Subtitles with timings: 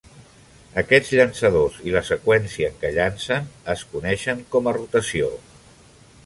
[0.81, 5.31] Aquests llançadors i la seqüència en què llancen es coneixen com a "rotació".